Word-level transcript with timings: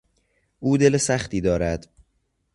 او 0.59 0.77
دل 0.77 0.97
سختی 0.97 1.41
دارد. 1.41 1.89